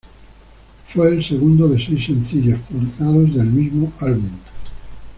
Fue 0.87 1.09
el 1.09 1.23
segundo 1.23 1.67
de 1.69 1.79
seis 1.79 2.05
sencillos 2.05 2.57
publicados 2.61 3.35
del 3.35 3.45
mismo 3.45 3.93
álbum. 3.99 4.31